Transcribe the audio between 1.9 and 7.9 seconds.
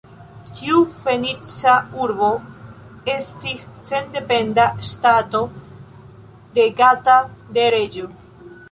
urbo estis sendependa ŝtato regata de